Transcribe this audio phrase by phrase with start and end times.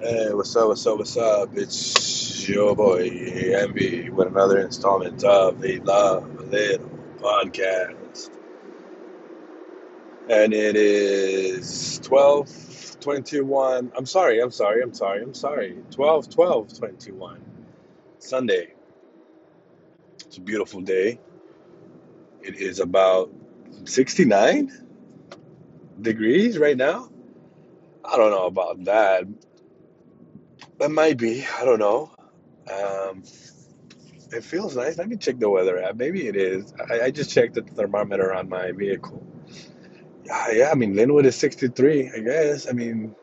[0.00, 1.56] Hey, what's up, what's up, what's up?
[1.56, 8.30] It's your boy, MV, with another installment of the Love Little podcast.
[10.30, 13.90] And it is 12 21.
[13.96, 15.76] I'm sorry, I'm sorry, I'm sorry, I'm sorry.
[15.90, 17.42] 12 12 21.
[18.20, 18.74] Sunday.
[20.20, 21.18] It's a beautiful day.
[22.40, 23.32] It is about
[23.82, 24.70] 69
[26.00, 27.10] degrees right now.
[28.04, 29.26] I don't know about that.
[30.80, 32.12] It might be, I don't know.
[32.72, 33.22] Um,
[34.32, 34.98] It feels nice.
[34.98, 35.96] Let me check the weather app.
[35.96, 36.74] Maybe it is.
[36.90, 39.26] I, I just checked the thermometer on my vehicle.
[40.24, 40.70] Yeah, yeah.
[40.70, 42.68] I mean, Lynwood is 63, I guess.
[42.68, 43.16] I mean,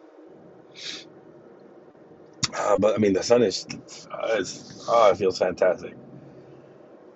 [2.58, 3.66] uh, but I mean, the sun is,
[4.12, 4.44] uh,
[4.90, 5.96] oh, it feels fantastic.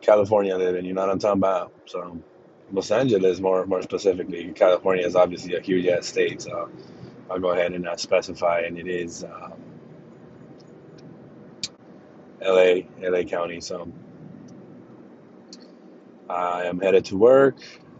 [0.01, 1.73] California living, you know what I'm talking about?
[1.87, 2.23] So,
[2.71, 6.41] Los Angeles, more more specifically, California is obviously a huge ass state.
[6.43, 6.69] So,
[7.29, 9.68] I'll go ahead and uh, specify, and it is um,
[12.41, 13.61] LA, LA County.
[13.61, 13.91] So,
[16.29, 17.57] I am headed to work.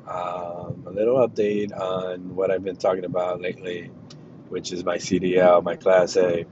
[0.07, 3.91] Um, a little update on what I've been talking about lately,
[4.49, 6.45] which is my CDL, my Class A,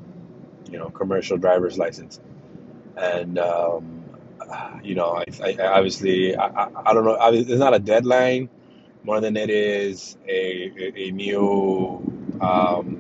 [0.70, 2.20] you know, commercial driver's license.
[2.96, 4.04] And, um,
[4.84, 8.50] you know, I, I obviously, I, I, I don't know, it's not a deadline
[9.04, 12.02] more than it is a, a, a new,
[12.42, 12.97] um,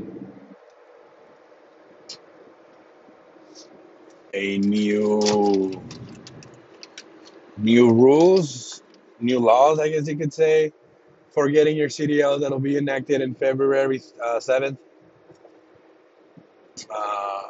[4.37, 5.81] a new,
[7.57, 8.83] new rules,
[9.19, 10.73] new laws, I guess you could say,
[11.31, 14.77] for getting your CDL that'll be enacted in February uh, 7th,
[16.95, 17.41] uh,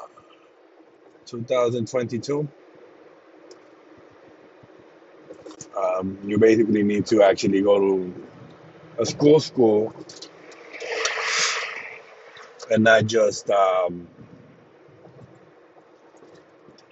[1.26, 2.48] 2022.
[5.78, 8.26] Um, you basically need to actually go to
[8.98, 9.94] a school school
[12.72, 14.08] and not just um,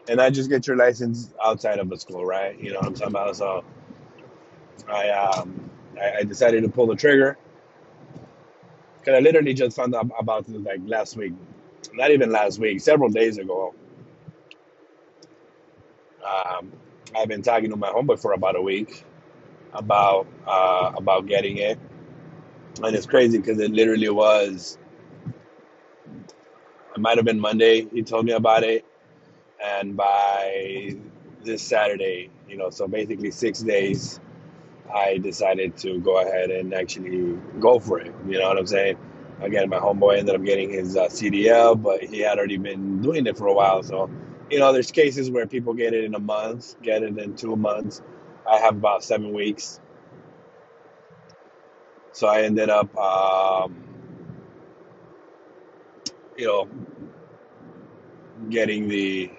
[0.09, 2.59] and I just get your license outside of the school, right?
[2.59, 3.35] You know what I'm talking about?
[3.35, 3.63] So
[4.89, 5.69] I um,
[6.01, 7.37] I, I decided to pull the trigger
[8.99, 11.33] because I literally just found out about it like last week,
[11.93, 13.73] not even last week, several days ago.
[16.25, 16.71] Um,
[17.15, 19.05] I've been talking to my homeboy for about a week
[19.73, 21.79] about uh, about getting it,
[22.83, 24.77] and it's crazy because it literally was.
[26.95, 27.87] It might have been Monday.
[27.93, 28.85] He told me about it,
[29.63, 30.95] and by
[31.43, 34.19] this Saturday, you know, so basically six days,
[34.93, 38.13] I decided to go ahead and actually go for it.
[38.27, 38.97] You know what I'm saying?
[39.41, 43.27] Again, my homeboy ended up getting his uh, CDL, but he had already been doing
[43.27, 43.83] it for a while.
[43.83, 44.09] So,
[44.49, 47.55] you know, there's cases where people get it in a month, get it in two
[47.55, 48.01] months.
[48.49, 49.79] I have about seven weeks.
[52.13, 53.83] So I ended up, um,
[56.37, 56.69] you know,
[58.49, 59.31] getting the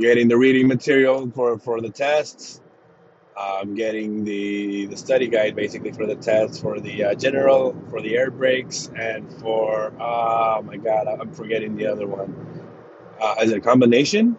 [0.00, 2.62] getting the reading material for for the tests.
[3.36, 8.02] Um, getting the the study guide basically for the tests for the uh, general, for
[8.02, 12.34] the air brakes, and for oh my god, I'm forgetting the other one.
[13.20, 14.38] Uh, is it a combination?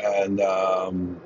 [0.00, 1.20] And um,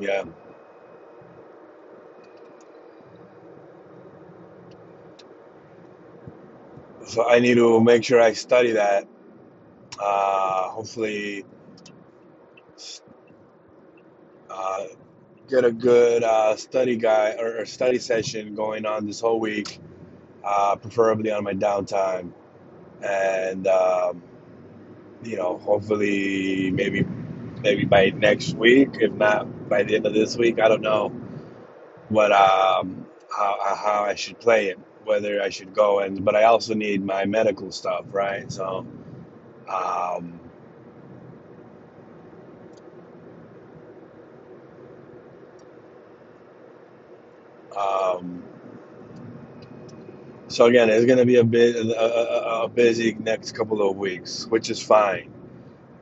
[0.00, 0.24] yeah,
[7.06, 9.08] so I need to make sure I study that.
[10.00, 11.46] Uh, hopefully,
[14.50, 14.84] uh,
[15.48, 19.80] get a good uh, study guide or, or study session going on this whole week,
[20.44, 22.32] uh, preferably on my downtime,
[23.02, 24.22] and um,
[25.22, 27.06] you know, hopefully, maybe
[27.62, 31.10] maybe by next week, if not by the end of this week, I don't know
[32.08, 36.44] what um, how how I should play it, whether I should go and, but I
[36.44, 38.50] also need my medical stuff, right?
[38.52, 38.86] So,
[39.68, 40.40] um,
[47.76, 48.44] um,
[50.48, 54.46] so again, it's gonna be a bit a, a, a busy next couple of weeks,
[54.46, 55.32] which is fine,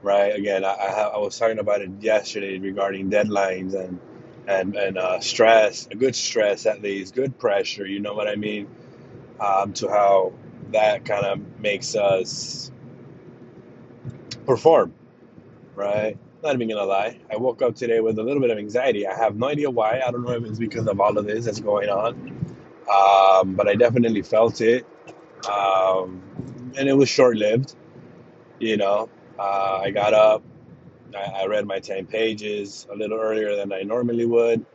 [0.03, 0.35] right?
[0.35, 4.01] Again, I I, I was talking about it yesterday regarding deadlines and
[4.47, 7.87] and and uh, stress, a good stress at least, good pressure.
[7.87, 8.69] You know what I mean?
[9.41, 10.33] Um, to how
[10.73, 12.71] that kind of makes us
[14.47, 14.95] perform,
[15.75, 16.17] right?
[16.43, 17.21] Not even gonna lie.
[17.33, 19.07] I woke up today with a little bit of anxiety.
[19.07, 20.01] I have no idea why.
[20.07, 22.39] I don't know if it's because of all of this that's going on,
[22.91, 24.87] um, but I definitely felt it,
[25.51, 26.23] um,
[26.77, 27.75] and it was short lived,
[28.61, 29.09] you know.
[29.39, 30.43] Uh, I got up,
[31.15, 34.67] I, I read my 10 pages a little earlier than I normally would.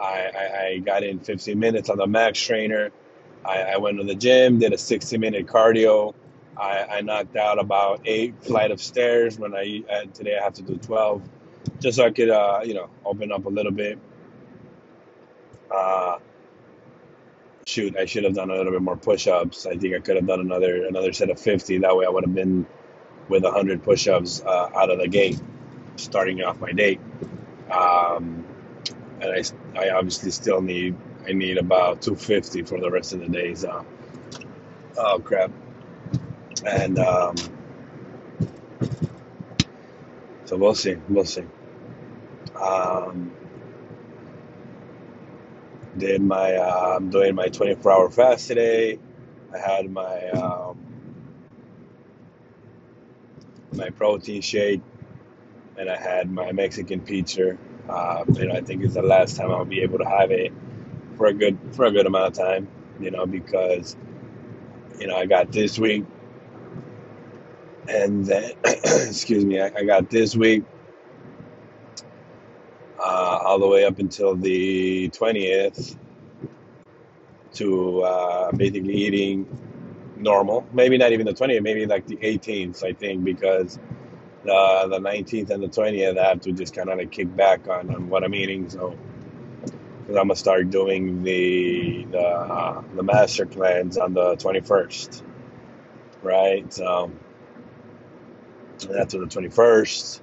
[0.00, 2.90] I, I, I got in 15 minutes on the max trainer.
[3.44, 6.14] I, went to the gym, did a 60 minute cardio.
[6.56, 10.62] I, knocked out about eight flight of stairs when I uh, today I have to
[10.62, 11.22] do 12
[11.80, 13.98] just so I could uh, you know open up a little bit.
[15.72, 16.18] Uh,
[17.66, 19.66] shoot, I should have done a little bit more push-ups.
[19.66, 21.78] I think I could have done another another set of 50.
[21.78, 22.66] That way I would have been
[23.28, 25.40] with 100 push-ups uh, out of the gate,
[25.96, 26.98] starting off my day.
[27.70, 28.44] Um,
[29.20, 30.96] and I, I obviously still need
[31.28, 33.64] I need about 250 for the rest of the days.
[33.64, 33.82] Uh,
[34.96, 35.50] oh crap!
[36.64, 37.34] And um,
[40.44, 41.44] so we'll see, we'll see.
[42.60, 43.32] Um,
[45.98, 48.98] did my uh, I'm doing my 24 hour fast today.
[49.52, 50.65] I had my um,
[53.76, 54.80] my protein shake,
[55.78, 57.56] and I had my Mexican pizza.
[57.88, 60.52] Uh, you know, I think it's the last time I'll be able to have it
[61.16, 62.68] for a good for a good amount of time.
[63.00, 63.96] You know, because
[64.98, 66.04] you know I got this week,
[67.88, 70.64] and then excuse me, I, I got this week
[72.98, 75.96] uh, all the way up until the 20th
[77.54, 79.46] to uh, basically eating
[80.16, 80.66] normal.
[80.72, 83.78] Maybe not even the 20th, maybe like the 18th, I think, because
[84.44, 87.68] the the 19th and the 20th I have to just kind of like kick back
[87.68, 88.68] on, on what I'm eating.
[88.68, 88.96] So,
[90.00, 95.22] because I'm gonna start doing the the uh, the master cleanse on the 21st,
[96.22, 96.72] right?
[96.72, 97.10] So,
[98.98, 100.20] after the 21st,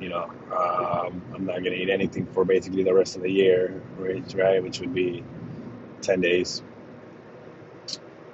[0.00, 3.80] you know, um, I'm not gonna eat anything for basically the rest of the year?
[3.98, 5.24] Right, which would be
[6.02, 6.62] 10 days.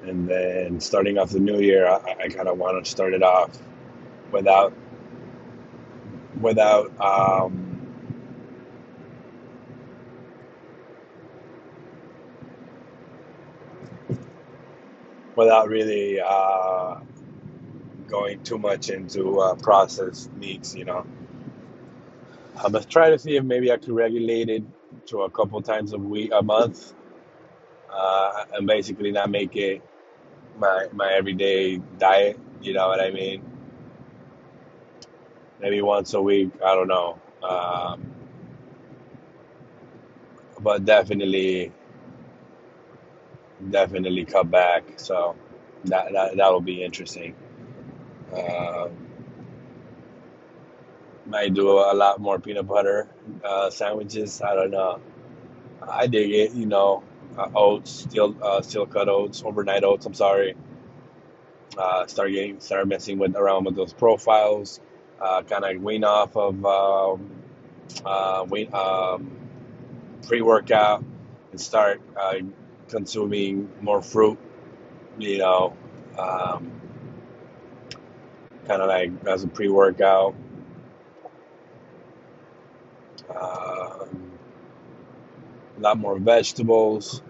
[0.07, 3.23] And then starting off the new year, I, I kind of want to start it
[3.23, 3.51] off
[4.31, 4.75] without
[6.41, 7.75] without um,
[15.37, 17.01] without really uh,
[18.07, 20.75] going too much into uh, processed meats.
[20.75, 21.07] You know,
[22.57, 24.65] I'm gonna try to see if maybe I could regulate it
[25.07, 26.93] to a couple times a week, a month,
[27.91, 29.83] uh, and basically not make it
[30.59, 32.39] my my everyday diet.
[32.63, 33.43] You know what I mean?
[35.61, 36.51] Maybe once a week.
[36.65, 38.03] I don't know, um,
[40.61, 41.73] but definitely
[43.71, 44.85] definitely cut back.
[44.99, 45.37] So
[45.85, 47.35] that that that will be interesting.
[48.33, 48.91] Um,
[51.27, 53.09] might do a lot more peanut butter
[53.45, 54.43] uh, sandwiches.
[54.43, 55.01] I don't know.
[55.89, 56.53] I dig it.
[56.53, 57.03] You know,
[57.37, 60.07] uh, oats, steel uh, steel cut oats, overnight oats.
[60.07, 60.55] I'm sorry.
[61.77, 64.81] Uh, start getting start messing with around with those profiles.
[65.21, 67.31] Uh, kind of wean off of um,
[68.05, 69.37] uh, wean um,
[70.27, 71.05] pre workout
[71.51, 72.35] and start uh,
[72.89, 74.39] consuming more fruit.
[75.19, 75.77] You know,
[76.19, 76.81] um,
[78.67, 80.35] kind of like as a pre workout.
[83.31, 83.74] Um,
[85.77, 87.23] a lot more vegetables.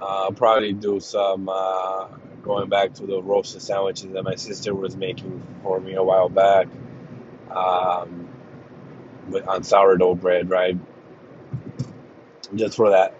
[0.00, 2.08] Uh, I'll probably do some uh,
[2.42, 6.28] going back to the roasted sandwiches that my sister was making for me a while
[6.28, 6.68] back
[7.50, 8.28] um,
[9.28, 10.76] with, on sourdough bread, right?
[12.54, 13.14] Just for that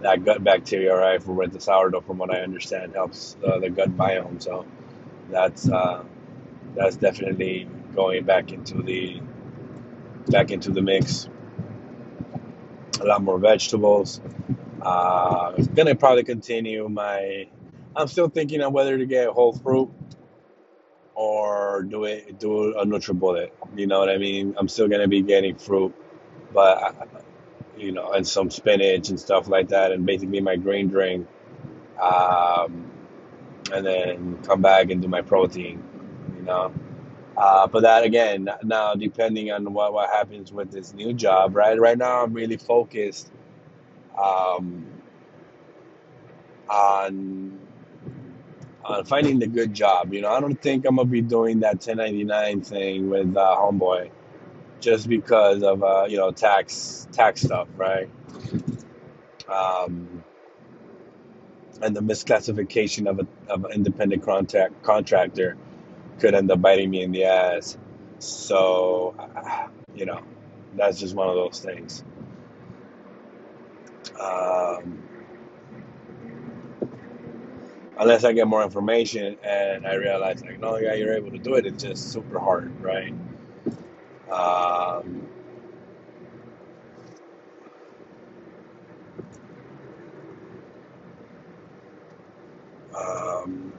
[0.00, 1.22] that gut bacteria, right?
[1.22, 4.42] For with the sourdough, from what I understand, helps uh, the gut biome.
[4.42, 4.66] So
[5.30, 6.04] that's uh,
[6.76, 9.20] that's definitely going back into the
[10.28, 11.28] back into the mix.
[13.02, 14.20] A lot more vegetables.
[14.80, 17.48] Uh, gonna probably continue my.
[17.96, 19.90] I'm still thinking on whether to get whole fruit
[21.14, 23.50] or do it do a NutriBullet.
[23.76, 24.54] You know what I mean?
[24.56, 25.92] I'm still gonna be getting fruit,
[26.54, 27.08] but
[27.76, 31.26] you know, and some spinach and stuff like that, and basically my green drink.
[32.00, 32.90] Um,
[33.72, 35.82] and then come back and do my protein.
[36.36, 36.72] You know.
[37.36, 41.78] Uh, but that again, now depending on what, what happens with this new job, right?
[41.78, 43.30] Right now, I'm really focused
[44.18, 44.86] um,
[46.68, 47.58] on
[48.84, 50.12] on finding the good job.
[50.12, 54.10] You know, I don't think I'm gonna be doing that 1099 thing with uh, Homeboy
[54.80, 58.10] just because of uh, you know tax tax stuff, right?
[59.48, 60.24] Um,
[61.82, 65.56] and the misclassification of a of an independent contract contractor
[66.22, 67.78] could end up biting me in the ass.
[68.20, 69.16] So,
[69.94, 70.22] you know,
[70.74, 72.04] that's just one of those things.
[74.20, 75.08] Um,
[77.98, 81.54] unless I get more information and I realize like, no, yeah, you're able to do
[81.56, 81.66] it.
[81.66, 83.14] It's just super hard, right?
[84.30, 85.28] Um,
[92.96, 93.72] um,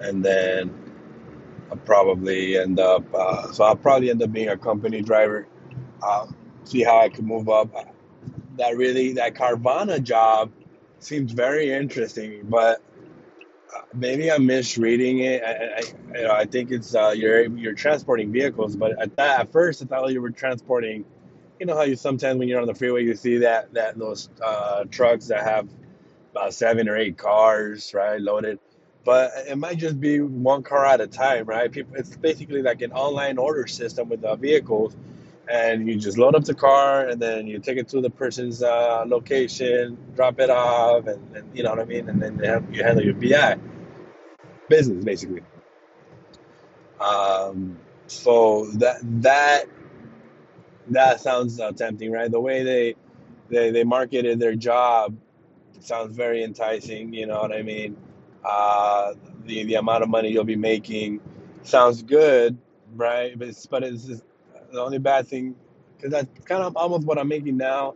[0.00, 0.87] and then
[1.70, 3.02] I'll probably end up.
[3.14, 5.46] Uh, so I'll probably end up being a company driver.
[6.06, 6.34] Um,
[6.64, 7.70] see how I can move up.
[8.56, 10.50] That really that Carvana job
[10.98, 12.82] seems very interesting, but
[13.74, 15.42] uh, maybe I'm misreading it.
[15.42, 19.40] I, I, you know, I think it's uh, you're you're transporting vehicles, but at that
[19.40, 21.04] at first I thought you were transporting.
[21.60, 24.30] You know how you sometimes when you're on the freeway you see that that those
[24.44, 25.68] uh, trucks that have
[26.32, 28.58] about seven or eight cars, right, loaded.
[29.04, 31.70] But it might just be one car at a time, right?
[31.70, 34.94] People, it's basically like an online order system with the vehicles,
[35.48, 38.62] and you just load up the car, and then you take it to the person's
[38.62, 42.38] uh, location, drop it off, and, and you know what I mean, and then
[42.72, 43.56] you handle your BI
[44.68, 45.42] business basically.
[47.00, 49.64] Um, so that that
[50.88, 52.30] that sounds uh, tempting, right?
[52.30, 52.94] The way they
[53.48, 55.16] they they marketed their job
[55.80, 57.12] sounds very enticing.
[57.12, 57.96] You know what I mean?
[58.48, 59.12] Uh,
[59.44, 61.20] the the amount of money you'll be making
[61.64, 62.56] sounds good,
[62.96, 63.38] right?
[63.38, 64.24] But it's, but it's just,
[64.72, 65.54] the only bad thing
[65.96, 67.94] because that's kind of almost what I'm making now.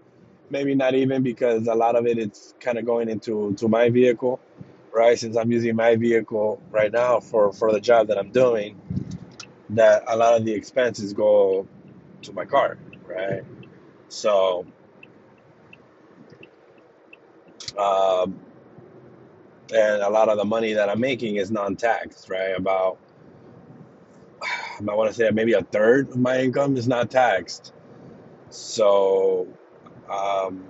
[0.51, 3.89] Maybe not even because a lot of it it's kind of going into to my
[3.89, 4.41] vehicle,
[4.93, 5.19] right?
[5.19, 8.79] Since I'm using my vehicle right now for for the job that I'm doing,
[9.71, 11.67] that a lot of the expenses go
[12.23, 13.43] to my car, right?
[14.09, 14.67] So.
[17.79, 18.39] Um,
[19.73, 22.57] and a lot of the money that I'm making is non-taxed, right?
[22.57, 22.99] About
[24.43, 27.73] I want to say maybe a third of my income is not taxed.
[28.51, 29.47] So,
[30.11, 30.65] um,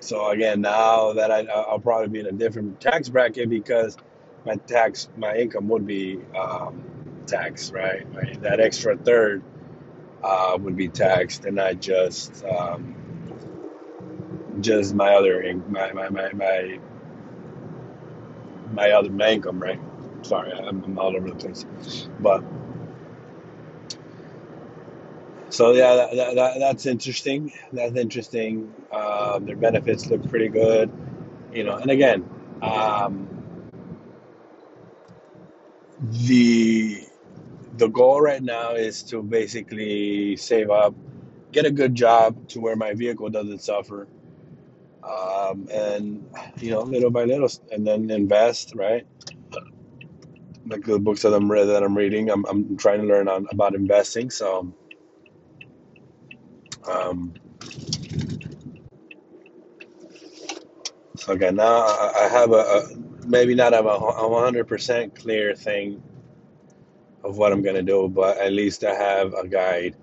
[0.00, 3.96] so again, now that I, I'll probably be in a different tax bracket because
[4.44, 6.82] my tax, my income would be um,
[7.26, 8.10] taxed, right?
[8.12, 9.42] My, that extra third
[10.22, 12.96] uh, would be taxed, and I just um,
[14.62, 16.80] just my other my my my my,
[18.72, 19.80] my other my income, right?
[20.22, 21.66] Sorry, I'm, I'm all over the place,
[22.20, 22.44] but
[25.50, 27.52] so yeah, that, that, that that's interesting.
[27.72, 28.74] That's interesting.
[28.92, 30.90] Um, their benefits look pretty good,
[31.52, 31.76] you know.
[31.76, 32.28] And again,
[32.62, 33.28] um,
[36.00, 37.06] the
[37.78, 40.94] the goal right now is to basically save up,
[41.52, 44.08] get a good job to where my vehicle doesn't suffer,
[45.04, 46.26] um, and
[46.60, 49.06] you know, little by little, and then invest, right?
[50.66, 53.46] Like the books that I'm re- that I'm reading, I'm I'm trying to learn on
[53.50, 54.30] about investing.
[54.30, 54.72] So,
[56.88, 57.34] um,
[61.16, 62.88] so again, now I, I have a, a
[63.26, 66.02] maybe not have a, a 100% clear thing
[67.24, 69.96] of what I'm gonna do, but at least I have a guide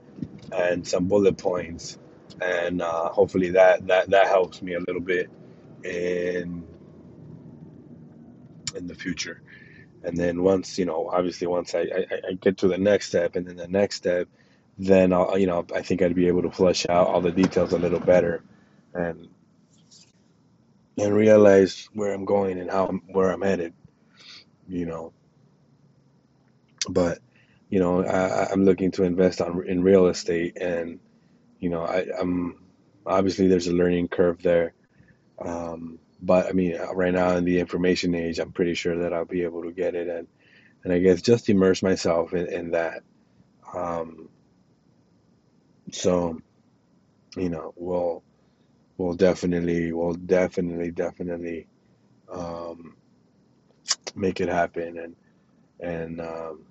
[0.51, 1.97] and some bullet points,
[2.41, 5.29] and uh, hopefully that that that helps me a little bit
[5.83, 6.65] in
[8.75, 9.41] in the future.
[10.03, 13.35] And then once you know, obviously, once I, I, I get to the next step,
[13.35, 14.27] and then the next step,
[14.77, 17.73] then I'll you know I think I'd be able to flesh out all the details
[17.73, 18.43] a little better,
[18.93, 19.29] and
[20.97, 23.73] and realize where I'm going and how I'm, where I'm headed.
[24.69, 25.13] You know,
[26.89, 27.19] but
[27.69, 30.99] you know I, I- am looking to invest on in real estate, and
[31.59, 32.57] you know I, I'm
[33.05, 34.73] obviously there's a learning curve there
[35.43, 39.13] Um, but I mean, uh, right now in the information age, I'm pretty sure that
[39.13, 40.27] I'll be able to get it, and
[40.83, 43.03] and I guess just immerse myself in, in that.
[43.73, 44.29] Um,
[45.91, 46.39] so
[47.37, 48.23] you know, we'll
[48.97, 51.67] we'll definitely, we'll definitely, definitely
[52.31, 52.95] um,
[54.15, 55.15] make it happen, and
[55.79, 56.65] and um,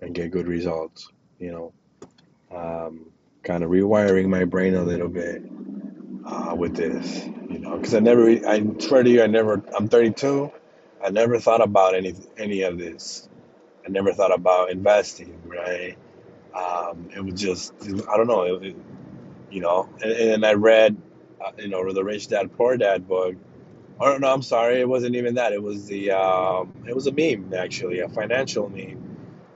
[0.00, 1.08] and get good results.
[1.38, 3.12] You know, um,
[3.44, 5.44] kind of rewiring my brain a little bit
[6.26, 9.88] uh, with this, you know, because I never, I swear to you, I never, I'm
[9.88, 10.52] 32,
[11.04, 13.28] I never thought about any any of this.
[13.86, 15.96] I never thought about investing, right?
[16.56, 18.76] Um, it was just, I don't know, it, it-
[19.50, 20.96] you know, and, and I read,
[21.44, 23.36] uh, you know, the Rich Dad Poor Dad book.
[24.00, 25.52] Oh no, I'm sorry, it wasn't even that.
[25.52, 29.03] It was the, um, it was a meme actually, a financial meme,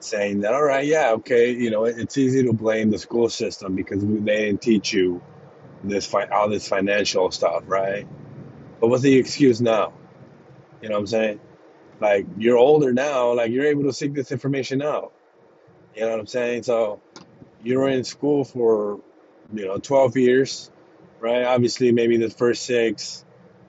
[0.00, 3.74] saying that, all right, yeah, okay, you know, it's easy to blame the school system
[3.74, 5.22] because they didn't teach you
[5.84, 8.06] this fi- all this financial stuff, right?
[8.80, 9.92] But what's the excuse now?
[10.80, 11.40] You know what I'm saying?
[12.00, 15.12] Like you're older now, like you're able to seek this information out.
[15.94, 16.62] You know what I'm saying?
[16.62, 17.00] So
[17.62, 19.00] you were in school for,
[19.52, 20.70] you know, 12 years,
[21.20, 21.44] right?
[21.44, 23.24] Obviously, maybe the first six,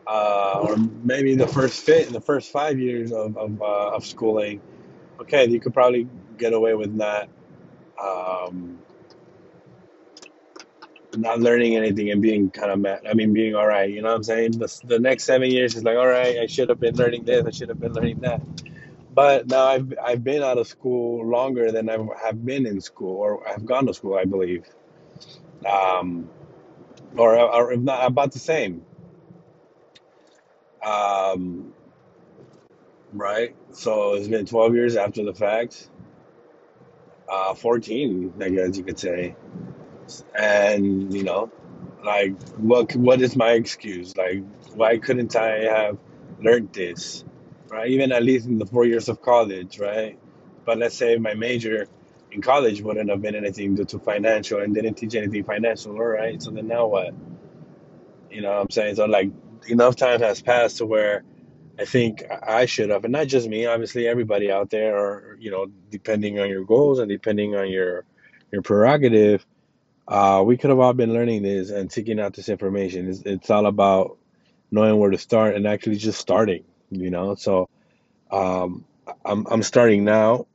[0.05, 4.62] uh, or maybe the first fit, the first five years of of, uh, of schooling,
[5.21, 6.07] okay, you could probably
[6.38, 7.29] get away with not
[8.01, 8.79] um,
[11.17, 13.01] not learning anything and being kind of mad.
[13.09, 13.89] I mean, being all right.
[13.89, 14.51] You know what I'm saying?
[14.53, 17.45] The, the next seven years is like, all right, I should have been learning this.
[17.45, 18.41] I should have been learning that.
[19.13, 23.17] But now I've I've been out of school longer than I have been in school,
[23.17, 24.65] or I've gone to school, I believe,
[25.65, 26.29] um,
[27.17, 28.85] or or if not about the same.
[30.85, 31.73] Um,
[33.13, 33.56] right.
[33.72, 35.89] So it's been 12 years after the fact,
[37.30, 39.36] uh, 14, I guess you could say,
[40.38, 41.51] and you know,
[42.04, 44.16] like what what is my excuse?
[44.18, 45.98] Like why couldn't I have
[46.42, 47.24] learned this?
[47.68, 47.89] Right?
[47.89, 50.18] Even at least in the four years of college, right?
[50.66, 51.88] But let's say my major
[52.32, 56.06] in college wouldn't have been anything due to financial and didn't teach anything financial, all
[56.06, 56.42] right?
[56.42, 57.13] So then now what?
[58.32, 58.96] You know what I'm saying?
[58.96, 59.30] So like
[59.68, 61.24] enough time has passed to where
[61.79, 65.50] I think I should have, and not just me, obviously everybody out there, or you
[65.50, 68.03] know, depending on your goals and depending on your
[68.51, 69.45] your prerogative,
[70.05, 73.09] uh, we could have all been learning this and seeking out this information.
[73.09, 74.17] It's, it's all about
[74.71, 77.36] knowing where to start and actually just starting, you know.
[77.36, 77.69] So
[78.29, 78.83] um,
[79.24, 80.48] I'm I'm starting now.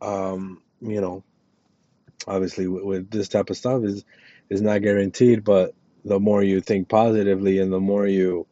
[0.00, 1.22] Um, you know,
[2.26, 4.04] obviously with, with this type of stuff is
[4.50, 5.72] is not guaranteed, but
[6.04, 8.48] the more you think positively and the more you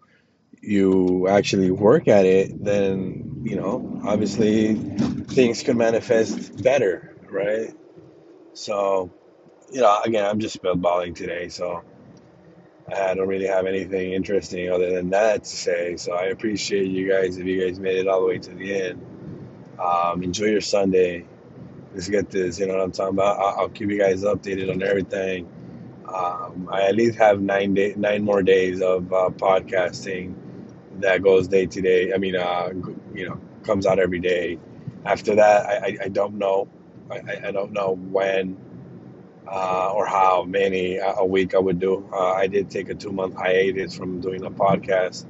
[0.63, 7.75] you actually work at it, then you know, obviously things can manifest better, right?
[8.53, 9.11] So,
[9.73, 11.83] you know, again, I'm just spitballing today, so
[12.95, 15.97] I don't really have anything interesting other than that to say.
[15.97, 18.83] So I appreciate you guys if you guys made it all the way to the
[18.83, 19.07] end.
[19.79, 21.27] Um, enjoy your Sunday.
[21.95, 22.59] Let's get this.
[22.59, 23.39] You know what I'm talking about.
[23.39, 25.49] I'll, I'll keep you guys updated on everything.
[26.07, 30.35] Um, I at least have nine day, nine more days of uh, podcasting
[31.01, 32.13] that goes day to day.
[32.13, 32.71] I mean, uh,
[33.15, 34.59] you know, comes out every day.
[35.05, 36.69] After that, I, I, I don't know.
[37.11, 38.57] I, I don't know when
[39.51, 42.09] uh, or how many a week I would do.
[42.13, 45.27] Uh, I did take a two month hiatus from doing a podcast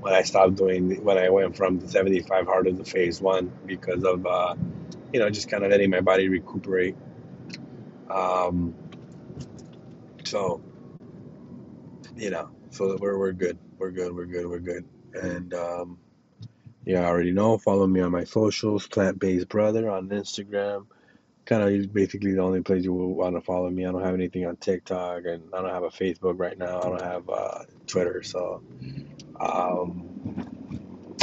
[0.00, 3.52] when I stopped doing when I went from the 75 hard to the phase one
[3.66, 4.54] because of uh,
[5.12, 6.96] you know just kind of letting my body recuperate.
[8.08, 8.74] Um,
[10.24, 10.60] so
[12.16, 15.98] you know, so we're we're good, we're good, we're good, we're good, and um,
[16.84, 17.58] yeah, I already know.
[17.58, 20.86] Follow me on my socials, plant based brother on Instagram
[21.50, 23.84] kind of basically the only place you will want to follow me.
[23.84, 26.78] I don't have anything on TikTok, and I don't have a Facebook right now.
[26.78, 28.62] I don't have uh, Twitter, so
[29.40, 30.46] um,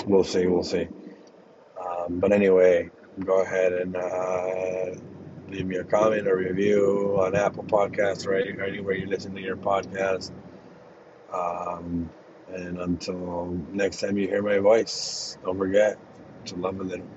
[0.05, 0.89] we'll see, we'll see.
[1.79, 2.89] Um, but anyway,
[3.23, 4.99] go ahead and uh,
[5.47, 9.55] leave me a comment or review on Apple Podcasts or anywhere you listen to your
[9.55, 10.31] podcast.
[11.31, 12.09] Um,
[12.47, 15.97] and until next time you hear my voice, don't forget
[16.47, 17.07] to love a little.